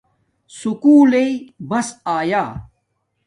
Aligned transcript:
سکُول 0.57 1.05
لݵ 1.11 1.29
بس 1.69 1.87
آیا 2.17 2.43